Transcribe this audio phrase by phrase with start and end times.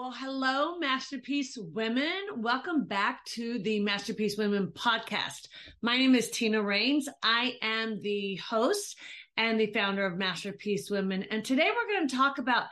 [0.00, 2.10] Well, hello, Masterpiece Women.
[2.36, 5.48] Welcome back to the Masterpiece Women podcast.
[5.82, 7.06] My name is Tina Rains.
[7.22, 8.96] I am the host
[9.36, 11.24] and the founder of Masterpiece Women.
[11.24, 12.68] And today we're going to talk about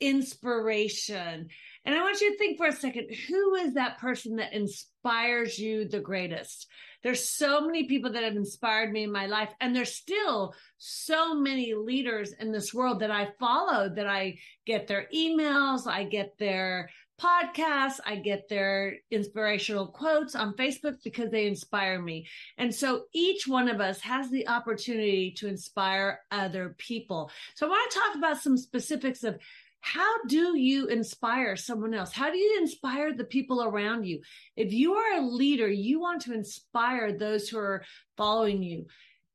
[0.00, 1.50] inspiration.
[1.84, 5.58] And I want you to think for a second who is that person that inspires
[5.58, 6.68] you the greatest?
[7.02, 11.34] There's so many people that have inspired me in my life, and there's still so
[11.34, 16.38] many leaders in this world that I follow that I get their emails, I get
[16.38, 22.26] their podcasts, I get their inspirational quotes on Facebook because they inspire me.
[22.58, 27.30] And so each one of us has the opportunity to inspire other people.
[27.54, 29.38] So I want to talk about some specifics of
[29.82, 32.12] how do you inspire someone else?
[32.12, 34.20] How do you inspire the people around you?
[34.56, 37.84] If you are a leader, you want to inspire those who are
[38.16, 38.86] following you.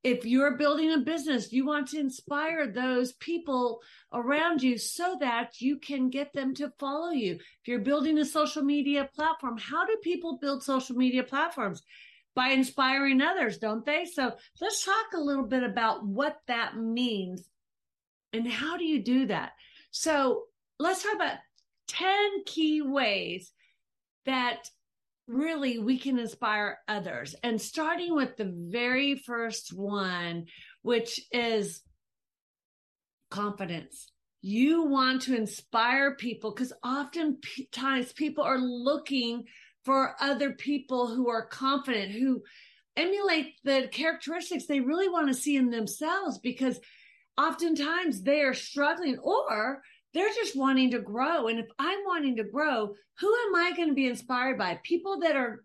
[0.04, 3.82] If you're building a business, you want to inspire those people
[4.14, 7.34] around you so that you can get them to follow you.
[7.34, 11.84] If you're building a social media platform, how do people build social media platforms?
[12.36, 14.06] By inspiring others, don't they?
[14.06, 17.44] So let's talk a little bit about what that means
[18.32, 19.52] and how do you do that?
[20.00, 20.44] So
[20.78, 21.38] let's talk about
[21.88, 23.52] 10 key ways
[24.28, 24.70] that
[25.28, 27.34] really we can inspire others.
[27.42, 30.46] And starting with the very first one,
[30.84, 31.82] which is
[33.32, 34.12] confidence.
[34.44, 39.46] You want to inspire people because oftentimes people are looking
[39.84, 42.44] for other people who are confident, who
[42.96, 46.80] emulate the characteristics they really want to see in themselves because
[47.38, 49.82] oftentimes they are struggling or
[50.14, 51.48] they're just wanting to grow.
[51.48, 54.80] And if I'm wanting to grow, who am I going to be inspired by?
[54.84, 55.64] People that are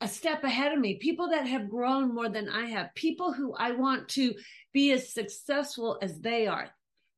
[0.00, 3.54] a step ahead of me, people that have grown more than I have, people who
[3.54, 4.34] I want to
[4.72, 6.70] be as successful as they are,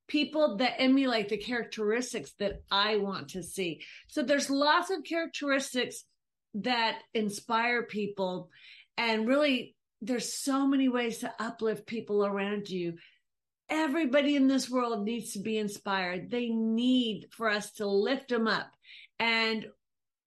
[0.06, 3.80] people that emulate the characteristics that I want to see.
[4.08, 6.04] So there's lots of characteristics
[6.54, 8.50] that inspire people.
[8.98, 12.94] And really, there's so many ways to uplift people around you
[13.74, 16.30] everybody in this world needs to be inspired.
[16.30, 18.70] They need for us to lift them up.
[19.18, 19.66] And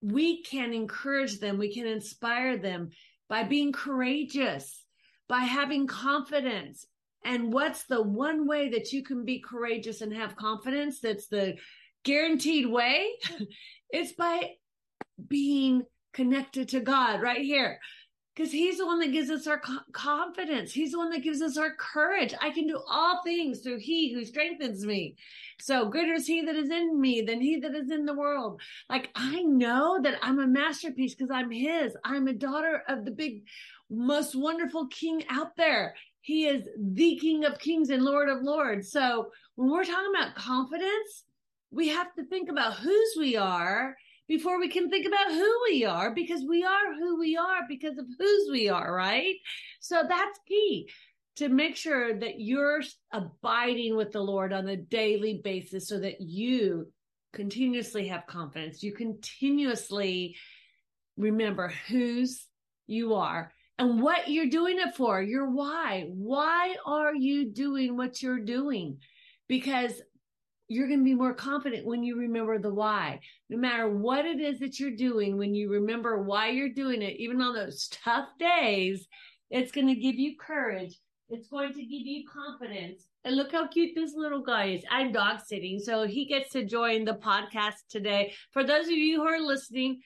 [0.01, 2.89] we can encourage them, we can inspire them
[3.29, 4.83] by being courageous,
[5.27, 6.85] by having confidence.
[7.25, 10.99] And what's the one way that you can be courageous and have confidence?
[10.99, 11.55] That's the
[12.03, 13.11] guaranteed way.
[13.89, 14.51] it's by
[15.27, 17.79] being connected to God right here
[18.37, 19.59] because he's the one that gives us our
[19.93, 20.71] confidence.
[20.71, 22.35] He's the one that gives us our courage.
[22.39, 25.15] I can do all things through he who strengthens me.
[25.59, 28.61] So greater is he that is in me than he that is in the world.
[28.89, 31.97] Like I know that I'm a masterpiece because I'm his.
[32.03, 33.41] I'm a daughter of the big,
[33.89, 35.95] most wonderful king out there.
[36.21, 38.91] He is the king of kings and lord of lords.
[38.91, 41.23] So when we're talking about confidence,
[41.71, 45.85] we have to think about whose we are before we can think about who we
[45.85, 49.35] are because we are who we are because of whose we are, right?
[49.79, 50.89] So that's key
[51.37, 52.81] to make sure that you're
[53.13, 56.91] abiding with the Lord on a daily basis so that you
[57.33, 58.81] continuously have confidence.
[58.81, 60.35] You continuously
[61.15, 62.45] remember whose
[62.87, 66.07] you are and what you're doing it for, your why.
[66.09, 68.97] Why are you doing what you're doing?
[69.47, 70.01] Because
[70.67, 73.19] you're going to be more confident when you remember the why.
[73.49, 77.17] No matter what it is that you're doing, when you remember why you're doing it,
[77.17, 79.07] even on those tough days,
[79.49, 80.99] it's going to give you courage.
[81.29, 83.05] It's going to give you confidence.
[83.23, 84.83] And look how cute this little guy is.
[84.89, 88.33] I'm dog sitting, so he gets to join the podcast today.
[88.51, 90.01] For those of you who are listening,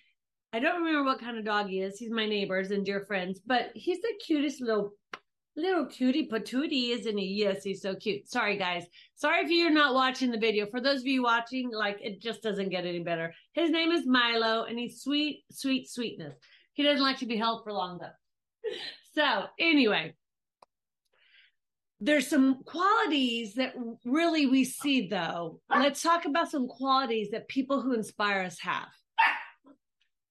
[0.53, 1.97] I don't remember what kind of dog he is.
[1.97, 4.94] He's my neighbors and dear friends, but he's the cutest little
[5.57, 7.25] Little cutie patootie, isn't he?
[7.25, 8.29] Yes, he's so cute.
[8.29, 8.85] Sorry, guys.
[9.16, 10.66] Sorry if you're not watching the video.
[10.66, 13.34] For those of you watching, like it just doesn't get any better.
[13.53, 16.35] His name is Milo, and he's sweet, sweet, sweetness.
[16.73, 18.69] He doesn't like to be held for long though.
[19.13, 20.13] So anyway,
[22.00, 23.73] there's some qualities that
[24.06, 25.59] really we see though.
[25.69, 28.88] Let's talk about some qualities that people who inspire us have.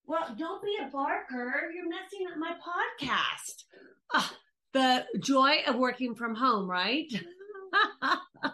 [0.07, 1.71] Well, don't be a barker.
[1.73, 3.65] You're messing up my podcast.
[4.13, 4.31] Oh,
[4.73, 7.11] the joy of working from home, right?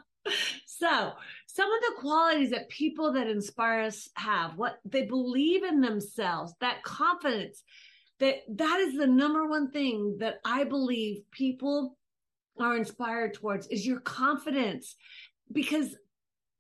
[0.67, 1.13] so,
[1.47, 6.53] some of the qualities that people that inspire us have, what they believe in themselves,
[6.61, 7.63] that confidence,
[8.19, 11.97] that that is the number one thing that I believe people
[12.59, 14.97] are inspired towards is your confidence
[15.53, 15.95] because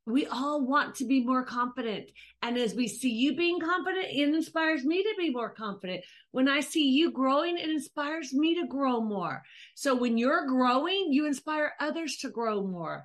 [0.06, 2.10] we all want to be more confident.
[2.40, 6.04] And as we see you being confident, it inspires me to be more confident.
[6.30, 9.42] When I see you growing, it inspires me to grow more.
[9.74, 13.02] So when you're growing, you inspire others to grow more.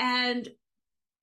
[0.00, 0.48] And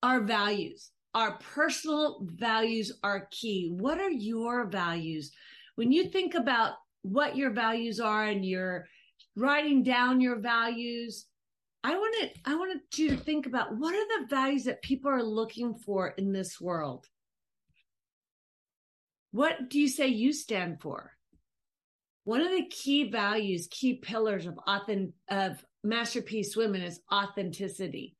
[0.01, 3.73] our values, our personal values are key.
[3.77, 5.31] What are your values?
[5.75, 8.87] When you think about what your values are and you're
[9.35, 11.25] writing down your values,
[11.83, 15.23] I wanted I wanted you to think about what are the values that people are
[15.23, 17.07] looking for in this world?
[19.31, 21.13] What do you say you stand for?
[22.23, 28.17] One of the key values, key pillars of authentic, of masterpiece women is authenticity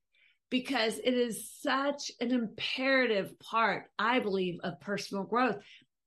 [0.50, 5.58] because it is such an imperative part, I believe, of personal growth.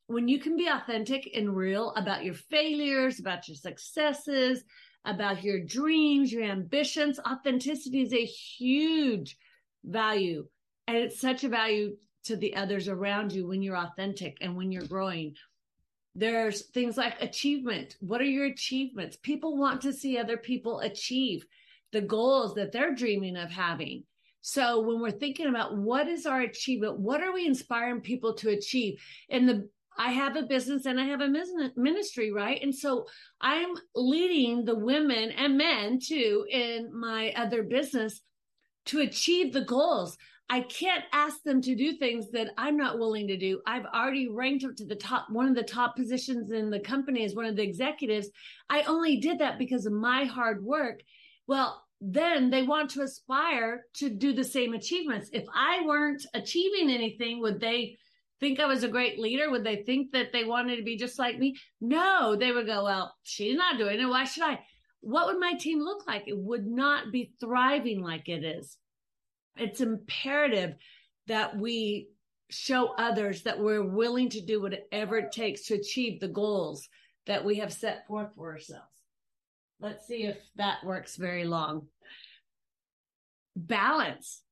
[0.06, 4.64] When you can be authentic and real about your failures, about your successes,
[5.05, 7.19] about your dreams, your ambitions.
[7.20, 9.37] Authenticity is a huge
[9.85, 10.47] value.
[10.87, 14.70] And it's such a value to the others around you when you're authentic and when
[14.70, 15.35] you're growing.
[16.14, 17.97] There's things like achievement.
[18.00, 19.17] What are your achievements?
[19.17, 21.47] People want to see other people achieve
[21.93, 24.05] the goals that they're dreaming of having.
[24.43, 28.50] So when we're thinking about what is our achievement, what are we inspiring people to
[28.50, 29.00] achieve?
[29.29, 29.69] In the
[30.00, 31.29] I have a business and I have a
[31.76, 32.58] ministry, right?
[32.62, 33.06] And so
[33.38, 38.23] I'm leading the women and men too in my other business
[38.87, 40.17] to achieve the goals.
[40.49, 43.61] I can't ask them to do things that I'm not willing to do.
[43.67, 47.23] I've already ranked up to the top, one of the top positions in the company
[47.26, 48.31] as one of the executives.
[48.70, 51.02] I only did that because of my hard work.
[51.47, 55.29] Well, then they want to aspire to do the same achievements.
[55.35, 57.99] If I weren't achieving anything, would they
[58.40, 59.50] think I was a great leader?
[59.50, 61.56] Would they think that they wanted to be just like me?
[61.81, 64.06] No, they would go, well, she's not doing it.
[64.06, 64.60] Why should I?
[65.02, 66.25] What would my team look like?
[66.26, 68.76] It would not be thriving like it is.
[69.56, 70.75] It's imperative
[71.26, 72.08] that we
[72.50, 76.88] show others that we're willing to do whatever it takes to achieve the goals
[77.26, 78.84] that we have set forth for ourselves.
[79.81, 81.87] Let's see if that works very long.
[83.56, 84.42] Balance.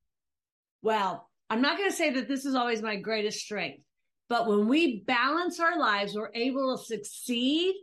[0.82, 3.83] Well, I'm not going to say that this is always my greatest strength,
[4.29, 7.75] but when we balance our lives, we're able to succeed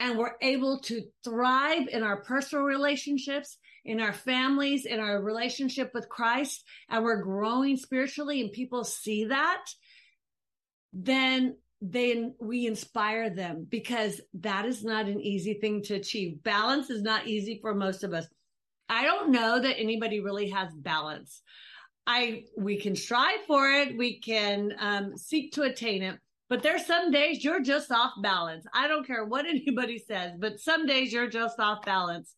[0.00, 5.90] and we're able to thrive in our personal relationships, in our families, in our relationship
[5.94, 9.64] with Christ, and we're growing spiritually and people see that,
[10.92, 11.56] then
[11.86, 16.42] then we inspire them because that is not an easy thing to achieve.
[16.42, 18.26] Balance is not easy for most of us.
[18.88, 21.42] I don't know that anybody really has balance.
[22.06, 26.18] I we can strive for it, we can um, seek to attain it,
[26.50, 28.66] but there's some days you're just off balance.
[28.74, 32.34] I don't care what anybody says, but some days you're just off balance.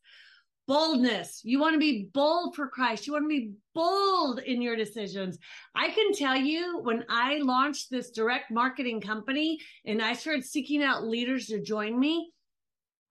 [0.69, 1.43] Boldness.
[1.45, 3.07] You want to be bold for Christ.
[3.07, 5.39] You want to be bold in your decisions.
[5.77, 10.83] I can tell you when I launched this direct marketing company and I started seeking
[10.83, 12.33] out leaders to join me,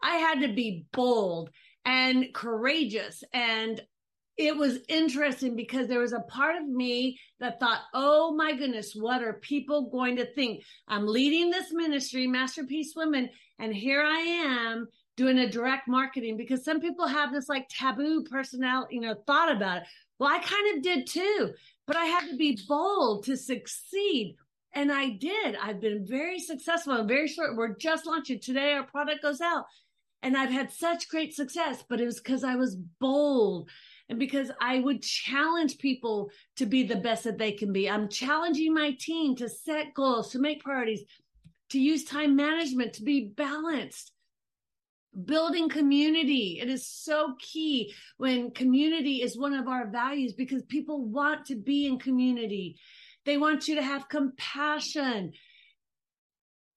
[0.03, 1.49] I had to be bold
[1.85, 3.81] and courageous and
[4.37, 8.93] it was interesting because there was a part of me that thought, oh my goodness,
[8.93, 10.63] what are people going to think?
[10.87, 13.29] I'm leading this ministry, Masterpiece Women,
[13.59, 18.23] and here I am doing a direct marketing because some people have this like taboo
[18.23, 19.83] personality, you know, thought about it.
[20.19, 21.53] Well, I kind of did too,
[21.87, 24.35] but I had to be bold to succeed.
[24.73, 25.55] And I did.
[25.55, 27.55] I've been very successful and very short.
[27.55, 28.73] We're just launching today.
[28.73, 29.63] Our product goes out
[30.21, 33.69] and I've had such great success, but it was because I was bold
[34.09, 37.89] and because I would challenge people to be the best that they can be.
[37.89, 41.03] I'm challenging my team to set goals, to make priorities,
[41.69, 44.11] to use time management, to be balanced.
[45.25, 46.59] Building community.
[46.61, 51.55] It is so key when community is one of our values because people want to
[51.55, 52.77] be in community.
[53.25, 55.31] They want you to have compassion.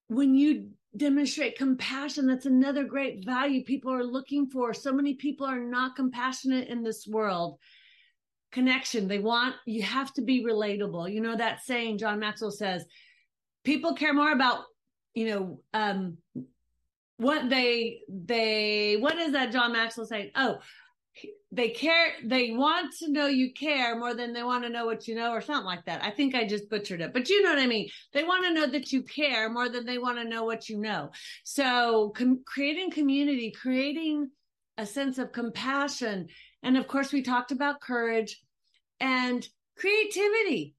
[0.07, 2.27] When you demonstrate compassion.
[2.27, 4.75] That's another great value people are looking for.
[4.75, 7.59] So many people are not compassionate in this world.
[8.53, 9.09] Connection.
[9.09, 11.13] They want, you have to be relatable.
[11.13, 12.85] You know, that saying John Maxwell says,
[13.65, 14.65] people care more about,
[15.15, 16.19] you know, um,
[17.17, 20.31] what they, they, what is that John Maxwell saying?
[20.35, 20.59] Oh,
[21.51, 25.09] they care they want to know you care more than they want to know what
[25.09, 26.03] you know or something like that.
[26.05, 27.89] I think i just butchered it but you know what i mean.
[28.13, 30.79] They want to know that you care more than they want to know what you
[30.79, 31.11] know.
[31.45, 34.31] So com- creating community creating
[34.77, 36.29] a sense of compassion
[36.63, 38.41] and of course we talked about courage
[39.01, 39.47] and
[39.77, 40.75] creativity.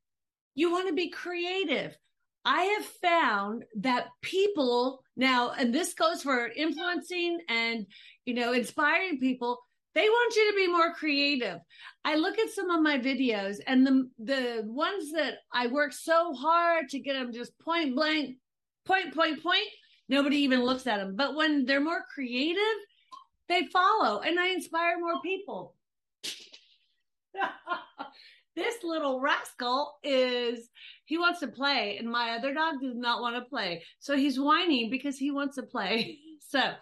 [0.55, 1.97] You want to be creative.
[2.45, 7.85] I have found that people now and this goes for influencing and
[8.25, 9.59] you know inspiring people
[9.99, 11.59] they want you to be more creative.
[12.05, 16.33] I look at some of my videos and the the ones that I work so
[16.33, 18.37] hard to get them just point blank,
[18.85, 19.67] point, point, point,
[20.07, 21.17] nobody even looks at them.
[21.17, 22.79] But when they're more creative,
[23.49, 25.75] they follow and I inspire more people.
[28.55, 30.69] this little rascal is
[31.03, 34.39] he wants to play and my other dog does not want to play so he's
[34.39, 36.73] whining because he wants to play so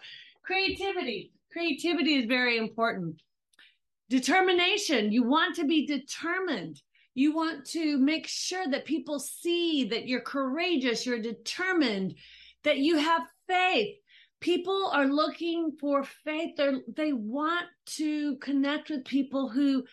[0.42, 3.22] creativity creativity is very important.
[4.10, 5.12] Determination.
[5.12, 6.80] You want to be determined.
[7.14, 12.14] You want to make sure that people see that you're courageous you're determined
[12.64, 13.96] that you have faith.
[14.40, 16.56] People are looking for faith.
[16.56, 19.84] They they want to connect with people who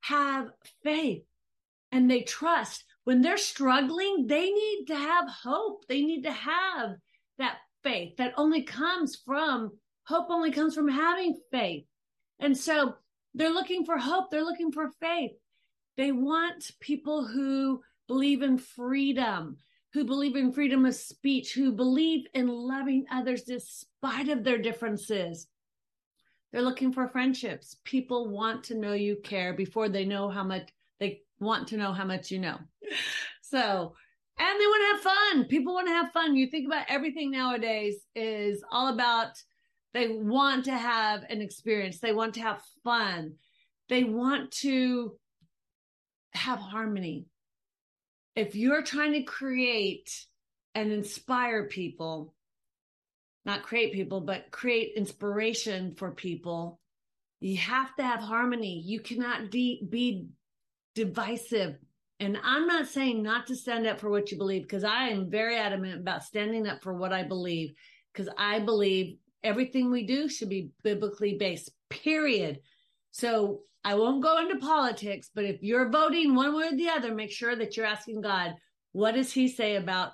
[0.00, 0.48] have
[0.82, 1.22] faith
[1.92, 2.84] and they trust.
[3.04, 5.86] When they're struggling, they need to have hope.
[5.86, 6.96] They need to have
[7.38, 9.70] that faith that only comes from
[10.06, 11.84] hope, only comes from having faith.
[12.38, 12.94] And so
[13.34, 15.32] they're looking for hope, they're looking for faith.
[15.96, 19.56] They want people who believe in freedom,
[19.92, 25.46] who believe in freedom of speech, who believe in loving others despite of their differences.
[26.52, 27.76] They're looking for friendships.
[27.84, 30.68] People want to know you care before they know how much
[31.00, 32.58] they want to know how much you know.
[33.42, 33.94] So,
[34.38, 35.44] and they want to have fun.
[35.44, 36.36] People want to have fun.
[36.36, 39.42] You think about everything nowadays is all about
[39.96, 42.00] they want to have an experience.
[42.00, 43.36] They want to have fun.
[43.88, 45.16] They want to
[46.32, 47.24] have harmony.
[48.34, 50.10] If you're trying to create
[50.74, 52.34] and inspire people,
[53.46, 56.78] not create people, but create inspiration for people.
[57.40, 58.82] You have to have harmony.
[58.84, 60.26] You cannot de- be
[60.94, 61.76] divisive.
[62.20, 65.30] And I'm not saying not to stand up for what you believe, because I am
[65.30, 67.72] very adamant about standing up for what I believe,
[68.12, 72.60] because I believe everything we do should be biblically based, period.
[73.12, 77.14] So I won't go into politics, but if you're voting one way or the other,
[77.14, 78.54] make sure that you're asking God,
[78.92, 80.12] what does he say about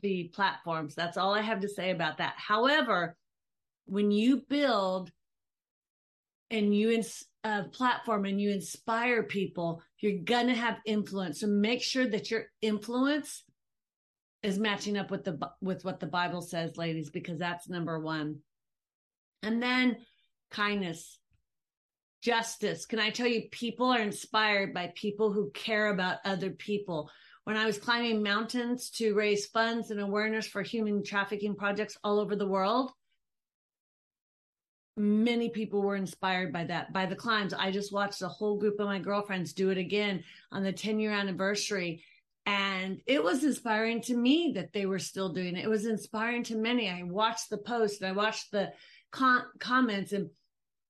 [0.00, 0.94] the platforms.
[0.94, 2.34] That's all I have to say about that.
[2.36, 3.16] However,
[3.86, 5.10] when you build
[6.50, 11.40] and you ins- a platform and you inspire people, you're gonna have influence.
[11.40, 13.44] So make sure that your influence
[14.42, 18.40] is matching up with the with what the Bible says, ladies, because that's number one.
[19.42, 19.98] And then
[20.50, 21.18] kindness,
[22.22, 22.86] justice.
[22.86, 27.10] Can I tell you, people are inspired by people who care about other people
[27.48, 32.20] when I was climbing mountains to raise funds and awareness for human trafficking projects all
[32.20, 32.92] over the world,
[34.98, 37.54] many people were inspired by that, by the climbs.
[37.54, 41.00] I just watched a whole group of my girlfriends do it again on the 10
[41.00, 42.04] year anniversary.
[42.44, 45.64] And it was inspiring to me that they were still doing it.
[45.64, 46.90] It was inspiring to many.
[46.90, 48.72] I watched the post and I watched the
[49.10, 50.30] con- comments, and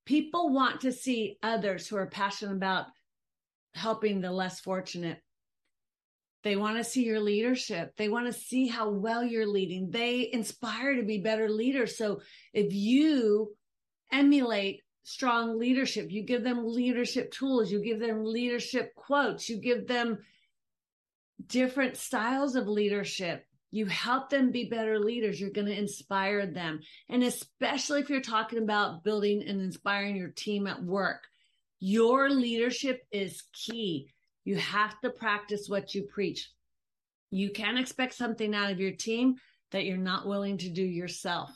[0.05, 2.85] people want to see others who are passionate about
[3.73, 5.21] helping the less fortunate
[6.43, 7.93] they want to see your leadership.
[7.97, 9.91] They want to see how well you're leading.
[9.91, 11.97] They inspire to be better leaders.
[11.97, 12.21] So
[12.53, 13.55] if you
[14.11, 19.87] emulate strong leadership, you give them leadership tools, you give them leadership quotes, you give
[19.87, 20.19] them
[21.45, 23.45] different styles of leadership.
[23.71, 25.39] You help them be better leaders.
[25.39, 26.79] You're going to inspire them.
[27.07, 31.23] And especially if you're talking about building and inspiring your team at work,
[31.79, 34.11] your leadership is key
[34.49, 36.49] you have to practice what you preach.
[37.29, 39.35] You can't expect something out of your team
[39.71, 41.51] that you're not willing to do yourself.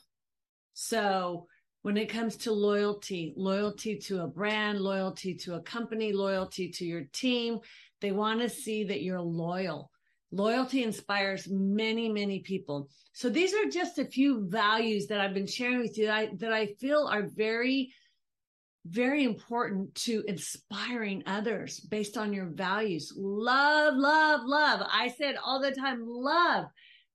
[0.76, 1.48] So,
[1.82, 6.86] when it comes to loyalty, loyalty to a brand, loyalty to a company, loyalty to
[6.86, 7.60] your team,
[8.00, 9.90] they want to see that you're loyal.
[10.34, 12.90] Loyalty inspires many, many people.
[13.14, 16.30] So these are just a few values that I've been sharing with you that I,
[16.38, 17.94] that I feel are very
[18.86, 23.14] very important to inspiring others based on your values.
[23.16, 24.86] Love, love, love.
[24.92, 26.66] I said all the time, love,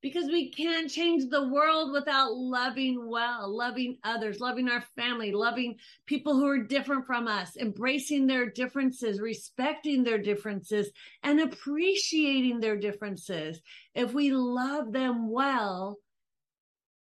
[0.01, 5.77] because we can't change the world without loving well, loving others, loving our family, loving
[6.07, 10.91] people who are different from us, embracing their differences, respecting their differences,
[11.23, 13.61] and appreciating their differences.
[13.95, 15.99] If we love them well,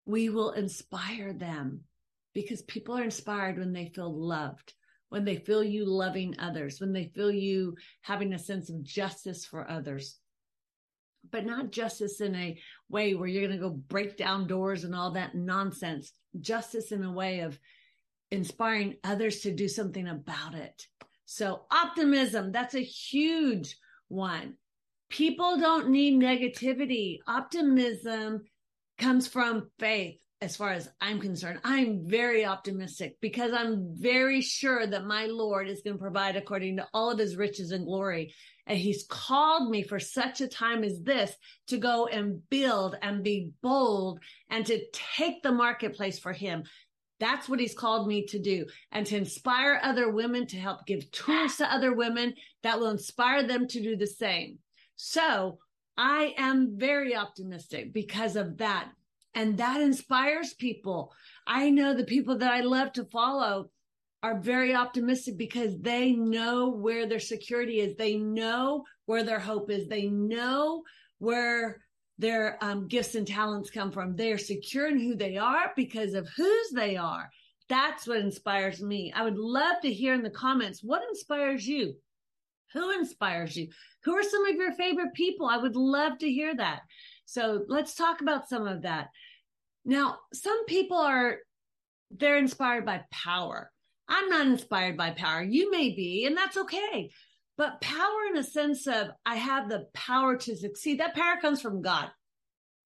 [0.07, 1.81] we will inspire them
[2.33, 4.75] because people are inspired when they feel loved,
[5.09, 9.45] when they feel you loving others, when they feel you having a sense of justice
[9.45, 10.19] for others.
[11.31, 14.95] But not justice in a way where you're going to go break down doors and
[14.95, 16.13] all that nonsense.
[16.41, 17.59] Justice in a way of
[18.31, 20.87] inspiring others to do something about it.
[21.25, 23.77] So, optimism, that's a huge
[24.09, 24.55] one.
[25.09, 27.19] People don't need negativity.
[27.27, 28.43] Optimism
[28.99, 34.87] comes from faith as far as I'm concerned, I'm very optimistic because I'm very sure
[34.87, 38.35] that my Lord is going to provide according to all of his riches and glory.
[38.67, 41.35] And he's called me for such a time as this
[41.69, 46.65] to go and build and be bold and to take the marketplace for him.
[47.21, 51.11] That's what he's called me to do and to inspire other women to help give
[51.11, 54.59] tools to other women that will inspire them to do the same.
[54.97, 55.59] So
[55.97, 58.91] I am very optimistic because of that.
[59.35, 61.13] And that inspires people.
[61.47, 63.71] I know the people that I love to follow
[64.25, 67.95] are very optimistic because they know where their security is.
[67.95, 69.87] They know where their hope is.
[69.87, 70.83] They know
[71.19, 71.83] where
[72.17, 74.17] their um, gifts and talents come from.
[74.17, 77.29] They are secure in who they are because of whose they are.
[77.69, 79.13] That's what inspires me.
[79.15, 81.95] I would love to hear in the comments what inspires you?
[82.73, 83.69] Who inspires you?
[84.05, 85.49] Who are some of your favorite people?
[85.49, 86.81] I would love to hear that.
[87.27, 89.09] So let's talk about some of that.
[89.85, 91.41] Now, some people are,
[92.11, 93.71] they're inspired by power.
[94.09, 95.43] I'm not inspired by power.
[95.43, 97.11] You may be, and that's okay.
[97.57, 101.61] But power in a sense of I have the power to succeed, that power comes
[101.61, 102.11] from God.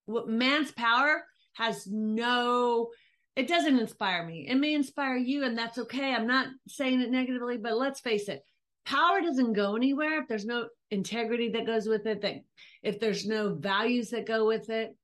[0.06, 2.90] What man's power has no,
[3.34, 4.46] it doesn't inspire me.
[4.48, 6.14] It may inspire you, and that's okay.
[6.14, 8.42] I'm not saying it negatively, but let's face it,
[8.87, 12.37] power doesn't go anywhere if there's no integrity that goes with it, that
[12.82, 14.94] if there's no values that go with it.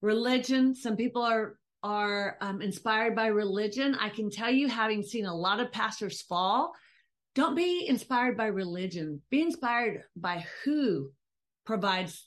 [0.00, 3.96] Religion, some people are are um, inspired by religion.
[4.00, 6.72] I can tell you, having seen a lot of pastors fall,
[7.34, 9.22] don't be inspired by religion.
[9.30, 11.10] Be inspired by who
[11.64, 12.26] provides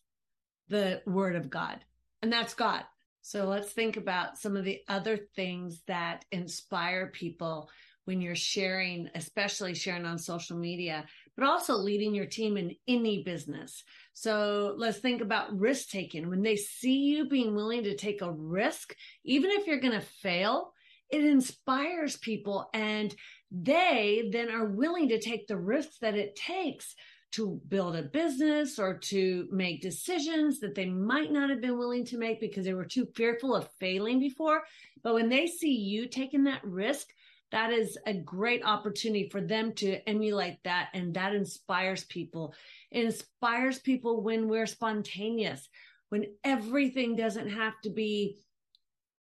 [0.70, 1.80] the word of God,
[2.22, 2.84] and that's God.
[3.22, 7.70] So let's think about some of the other things that inspire people
[8.06, 11.06] when you're sharing, especially sharing on social media,
[11.38, 13.84] but also leading your team in any business.
[14.14, 16.30] So let's think about risk taking.
[16.30, 20.06] When they see you being willing to take a risk, even if you're going to
[20.22, 20.74] fail,
[21.10, 23.14] it inspires people and
[23.52, 26.96] they then are willing to take the risks that it takes
[27.32, 32.06] to build a business or to make decisions that they might not have been willing
[32.06, 34.64] to make because they were too fearful of failing before.
[35.02, 37.08] But when they see you taking that risk,
[37.52, 40.90] that is a great opportunity for them to emulate that.
[40.94, 42.54] And that inspires people.
[42.92, 45.68] It inspires people when we're spontaneous,
[46.10, 48.38] when everything doesn't have to be,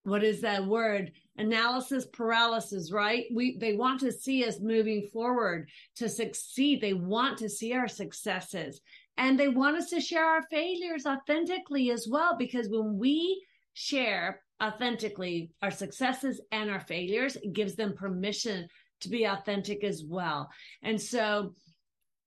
[0.04, 1.12] what is that word?
[1.36, 3.26] Analysis paralysis, right?
[3.32, 6.80] We, they want to see us moving forward to succeed.
[6.80, 8.80] They want to see our successes
[9.16, 12.36] and they want us to share our failures authentically as well.
[12.36, 13.44] Because when we
[13.74, 17.36] share authentically our successes and our failures.
[17.36, 18.68] It gives them permission
[19.00, 20.50] to be authentic as well.
[20.82, 21.52] And so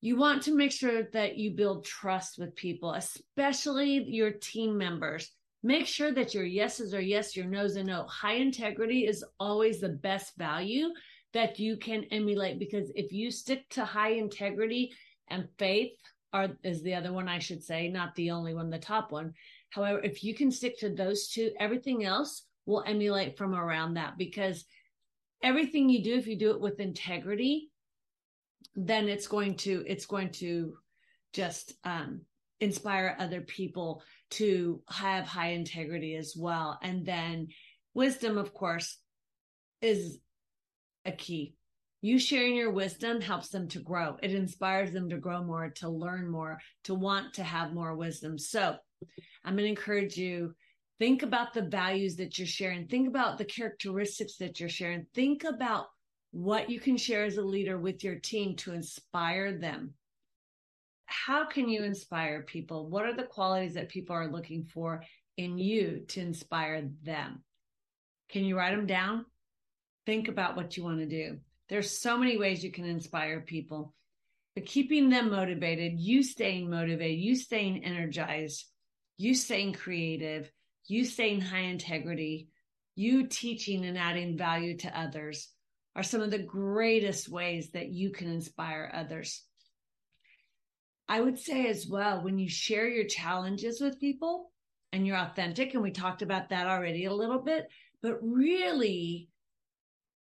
[0.02, 5.32] you want to make sure that you build trust with people, especially your team members.
[5.64, 8.04] Make sure that your yeses are yes, your no's are no.
[8.04, 10.90] High integrity is always the best value
[11.34, 14.92] that you can emulate because if you stick to high integrity
[15.30, 15.92] and faith,
[16.34, 19.34] are is the other one I should say, not the only one, the top one.
[19.70, 24.18] However, if you can stick to those two, everything else will emulate from around that
[24.18, 24.66] because
[25.44, 27.70] everything you do, if you do it with integrity,
[28.76, 30.78] then it's going to, it's going to
[31.34, 32.22] just, um,
[32.60, 34.02] inspire other people
[34.32, 36.80] to have high integrity as well.
[36.82, 37.50] And then
[37.94, 38.98] wisdom, of course,
[39.82, 40.20] is
[41.06, 41.54] a key.
[42.02, 44.18] You sharing your wisdom helps them to grow.
[44.22, 48.38] It inspires them to grow more, to learn more, to want to have more wisdom.
[48.38, 48.78] So
[49.44, 50.56] I'm going to encourage you
[51.00, 52.88] think about the values that you're sharing.
[52.88, 55.06] Think about the characteristics that you're sharing.
[55.14, 55.88] Think about
[56.32, 59.94] what you can share as a leader with your team to inspire them.
[61.06, 62.90] How can you inspire people?
[62.90, 65.04] What are the qualities that people are looking for
[65.38, 67.44] in you to inspire them?
[68.30, 69.26] Can you write them down?
[70.06, 71.38] Think about what you want to do.
[71.70, 73.94] There's so many ways you can inspire people,
[74.56, 78.66] but keeping them motivated, you staying motivated, you staying energized,
[79.18, 80.52] you staying creative,
[80.86, 82.50] you staying high integrity,
[82.96, 85.50] you teaching and adding value to others
[85.96, 89.44] are some of the greatest ways that you can inspire others.
[91.10, 94.52] I would say as well, when you share your challenges with people
[94.94, 97.68] and you're authentic, and we talked about that already a little bit,
[98.02, 99.30] but really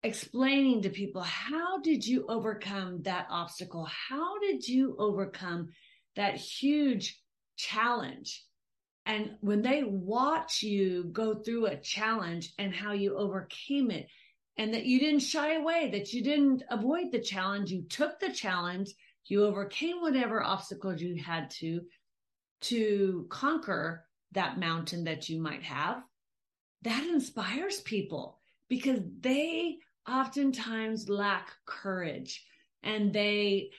[0.03, 3.89] explaining to people, how did you overcome that obstacle?
[4.09, 5.71] How did you overcome
[6.15, 7.21] that huge
[7.57, 8.45] challenge?
[9.07, 14.09] And when they watch you go through a challenge and how you overcame it,
[14.59, 18.33] and that you didn't shy away, that you didn't avoid the challenge, you took the
[18.33, 18.91] challenge,
[19.27, 21.83] you overcame whatever obstacles you had to,
[22.63, 26.03] to conquer that mountain that you might have,
[26.83, 28.39] that inspires people
[28.69, 29.77] because they
[30.09, 32.45] oftentimes lack courage
[32.83, 33.71] and they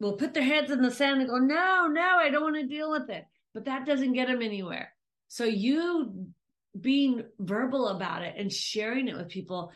[0.00, 2.66] will put their heads in the sand and go, no, no, I don't want to
[2.66, 3.26] deal with it
[3.56, 4.92] but that doesn't get them anywhere.
[5.28, 6.28] So you
[6.78, 9.72] being verbal about it and sharing it with people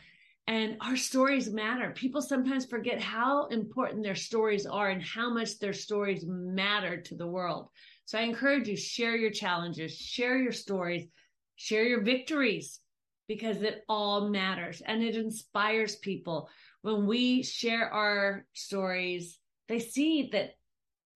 [0.47, 1.93] And our stories matter.
[1.93, 7.15] People sometimes forget how important their stories are and how much their stories matter to
[7.15, 7.69] the world.
[8.05, 11.07] So I encourage you share your challenges, share your stories,
[11.55, 12.81] share your victories
[13.29, 16.49] because it all matters and it inspires people.
[16.83, 19.39] When we share our stories,
[19.69, 20.55] they see that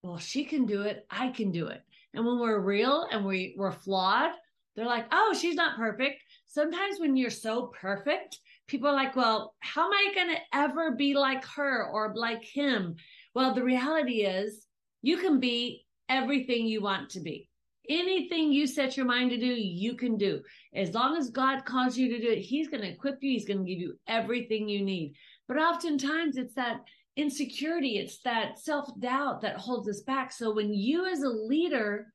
[0.05, 1.83] well, she can do it, I can do it.
[2.14, 4.31] And when we're real and we, we're flawed,
[4.77, 6.22] they're like, oh, she's not perfect.
[6.46, 10.92] Sometimes when you're so perfect, people are like, well, how am I going to ever
[10.92, 12.96] be like her or like him?
[13.35, 14.66] Well, the reality is
[15.03, 17.48] you can be everything you want to be.
[17.88, 20.40] Anything you set your mind to do, you can do.
[20.74, 23.33] As long as God calls you to do it, He's going to equip you.
[23.33, 25.14] He's going to give you everything you need.
[25.46, 26.81] But oftentimes it's that
[27.16, 30.33] insecurity, it's that self doubt that holds us back.
[30.33, 32.12] So when you as a leader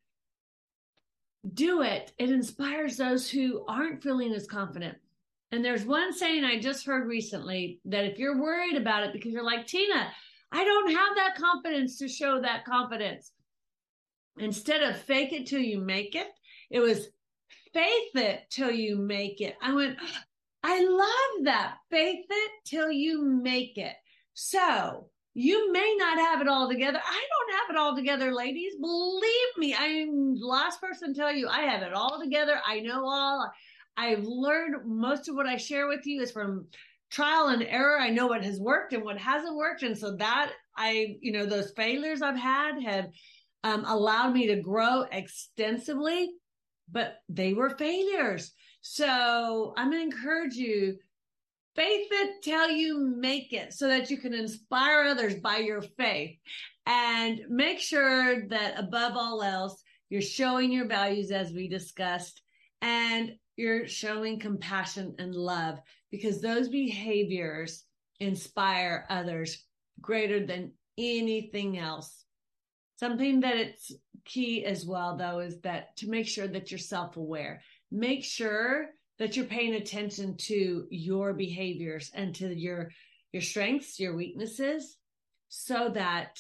[1.54, 4.98] do it, it inspires those who aren't feeling as confident.
[5.52, 9.32] And there's one saying I just heard recently that if you're worried about it because
[9.32, 10.12] you're like, Tina,
[10.52, 13.32] I don't have that confidence to show that confidence.
[14.38, 16.28] Instead of fake it till you make it,
[16.70, 17.08] it was
[17.74, 19.56] faith it till you make it.
[19.62, 19.98] I went,
[20.64, 21.76] I love that.
[21.90, 23.96] Faith it till you make it.
[24.42, 26.98] So you may not have it all together.
[27.06, 28.74] I don't have it all together, ladies.
[28.80, 32.62] Believe me, I'm the last person to tell you I have it all together.
[32.66, 33.52] I know all.
[33.98, 36.68] I've learned most of what I share with you is from
[37.12, 38.00] trial and error.
[38.00, 39.84] I know what has worked and what hasn't worked.
[39.84, 43.10] And so that I, you know, those failures I've had have
[43.66, 46.30] um, allowed me to grow extensively,
[46.90, 48.54] but they were failures.
[48.80, 50.96] So I'm going to encourage you
[51.80, 56.38] faith it till you make it so that you can inspire others by your faith
[56.86, 62.42] and make sure that above all else, you're showing your values as we discussed
[62.82, 65.80] and you're showing compassion and love
[66.12, 67.86] because those behaviors
[68.20, 69.66] inspire others
[70.02, 72.26] greater than anything else.
[72.98, 73.94] Something that it's
[74.26, 77.62] key as well, though, is that to make sure that you're self aware.
[77.90, 82.90] Make sure that you're paying attention to your behaviors and to your
[83.32, 84.98] your strengths, your weaknesses,
[85.50, 86.40] so that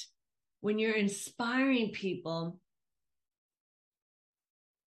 [0.61, 2.59] when you're inspiring people,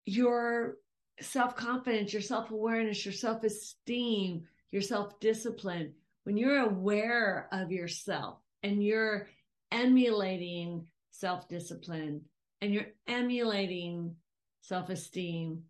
[0.05, 0.75] your
[1.21, 7.71] self confidence, your self awareness, your self esteem, your self discipline, when you're aware of
[7.71, 9.27] yourself and you're
[9.71, 12.21] emulating self discipline
[12.61, 14.15] and you're emulating
[14.61, 15.63] self esteem,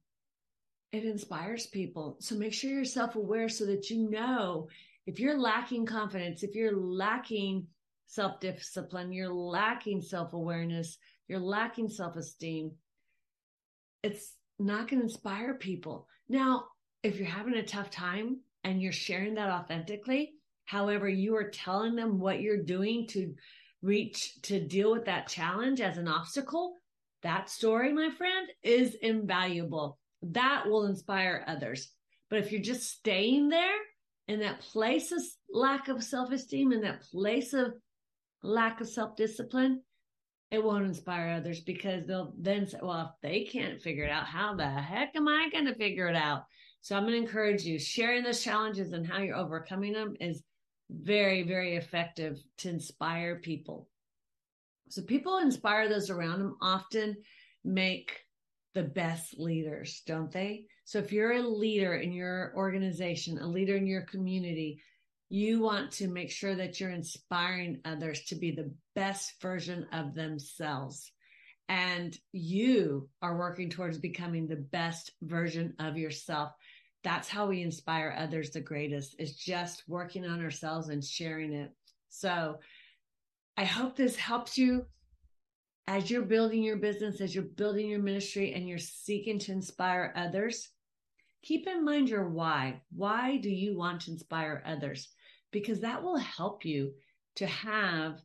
[0.91, 2.17] it inspires people.
[2.19, 4.67] So make sure you're self aware so that you know
[5.05, 7.67] if you're lacking confidence, if you're lacking
[8.07, 10.97] self discipline, you're lacking self awareness,
[11.27, 12.71] you're lacking self esteem,
[14.03, 16.07] it's not going to inspire people.
[16.27, 16.65] Now,
[17.03, 20.33] if you're having a tough time and you're sharing that authentically,
[20.65, 23.33] however, you are telling them what you're doing to
[23.81, 26.73] reach to deal with that challenge as an obstacle,
[27.21, 29.98] that story, my friend, is invaluable.
[30.21, 31.89] That will inspire others.
[32.29, 33.77] But if you're just staying there
[34.27, 37.73] in that place of lack of self esteem, in that place of
[38.43, 39.81] lack of self discipline,
[40.51, 44.25] it won't inspire others because they'll then say, well, if they can't figure it out,
[44.25, 46.43] how the heck am I going to figure it out?
[46.81, 50.41] So I'm going to encourage you sharing those challenges and how you're overcoming them is
[50.89, 53.87] very, very effective to inspire people.
[54.89, 57.17] So people inspire those around them often
[57.63, 58.17] make
[58.73, 60.65] the best leaders, don't they?
[60.85, 64.81] So if you're a leader in your organization, a leader in your community,
[65.29, 70.15] you want to make sure that you're inspiring others to be the best version of
[70.15, 71.11] themselves.
[71.67, 76.51] And you are working towards becoming the best version of yourself.
[77.03, 81.71] That's how we inspire others the greatest is just working on ourselves and sharing it.
[82.09, 82.57] So
[83.55, 84.87] I hope this helps you
[85.87, 90.13] as you're building your business, as you're building your ministry and you're seeking to inspire
[90.15, 90.69] others.
[91.41, 92.81] Keep in mind your why.
[92.95, 95.09] Why do you want to inspire others?
[95.51, 96.93] because that will help you
[97.37, 98.19] to have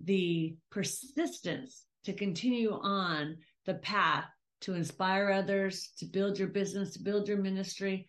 [0.00, 4.24] the persistence to continue on the path
[4.62, 8.08] to inspire others, to build your business, to build your ministry.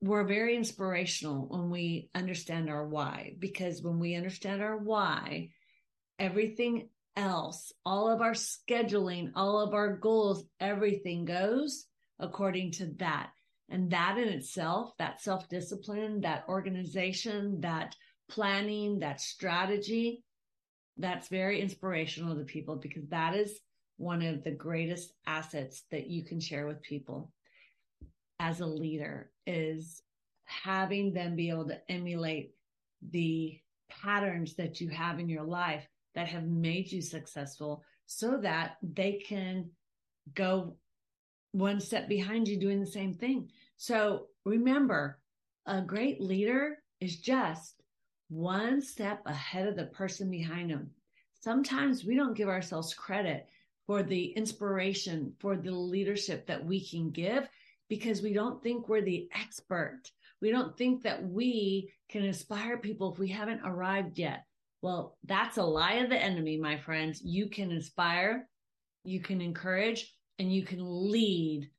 [0.00, 5.50] We're very inspirational when we understand our why, because when we understand our why,
[6.18, 11.86] everything else, all of our scheduling, all of our goals, everything goes
[12.18, 13.30] according to that.
[13.70, 17.94] And that in itself, that self discipline, that organization, that
[18.28, 20.22] planning, that strategy,
[20.96, 23.58] that's very inspirational to people because that is
[23.96, 27.32] one of the greatest assets that you can share with people
[28.38, 30.02] as a leader is
[30.44, 32.50] having them be able to emulate
[33.10, 38.76] the patterns that you have in your life that have made you successful so that
[38.82, 39.70] they can
[40.34, 40.76] go
[41.52, 43.50] one step behind you doing the same thing.
[43.76, 45.18] So remember,
[45.66, 47.82] a great leader is just
[48.28, 50.90] one step ahead of the person behind them.
[51.40, 53.46] Sometimes we don't give ourselves credit
[53.86, 57.48] for the inspiration, for the leadership that we can give
[57.88, 60.00] because we don't think we're the expert.
[60.40, 64.44] We don't think that we can inspire people if we haven't arrived yet.
[64.84, 67.22] Well, that's a lie of the enemy, my friends.
[67.24, 68.46] You can inspire,
[69.02, 71.70] you can encourage, and you can lead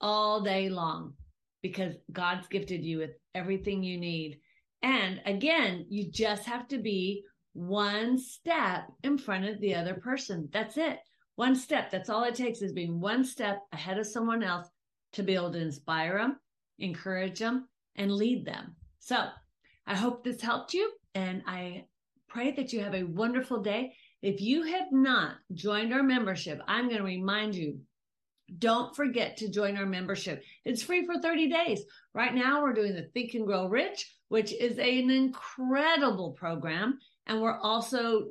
[0.00, 1.14] all day long
[1.62, 4.38] because God's gifted you with everything you need.
[4.84, 10.48] And again, you just have to be one step in front of the other person.
[10.52, 11.00] That's it.
[11.34, 11.90] One step.
[11.90, 14.68] That's all it takes is being one step ahead of someone else
[15.14, 16.36] to be able to inspire them,
[16.78, 17.66] encourage them,
[17.96, 18.76] and lead them.
[19.00, 19.26] So
[19.88, 20.92] I hope this helped you.
[21.12, 21.86] And I
[22.36, 23.94] pray that you have a wonderful day.
[24.20, 27.78] If you have not joined our membership, I'm going to remind you
[28.58, 30.42] don't forget to join our membership.
[30.66, 31.82] It's free for 30 days.
[32.12, 36.98] Right now, we're doing the Think and Grow Rich, which is an incredible program.
[37.26, 38.26] And we're also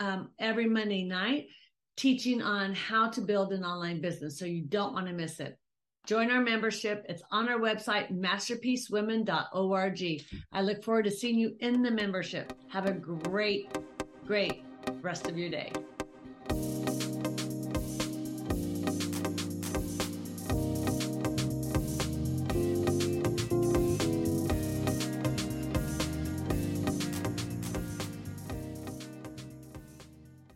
[0.00, 1.48] um, every Monday night
[1.98, 4.38] teaching on how to build an online business.
[4.38, 5.58] So you don't want to miss it.
[6.06, 7.06] Join our membership.
[7.08, 10.22] It's on our website, masterpiecewomen.org.
[10.52, 12.52] I look forward to seeing you in the membership.
[12.68, 13.78] Have a great,
[14.26, 14.64] great
[15.00, 15.72] rest of your day.